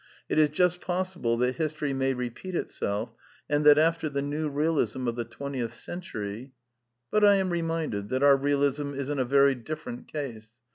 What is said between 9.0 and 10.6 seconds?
in a very dif ferent case.